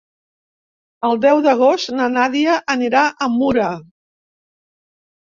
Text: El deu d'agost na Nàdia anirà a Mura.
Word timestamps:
El 1.09 1.21
deu 1.25 1.43
d'agost 1.49 1.93
na 1.99 2.09
Nàdia 2.15 2.59
anirà 2.79 3.07
a 3.11 3.31
Mura. 3.39 3.71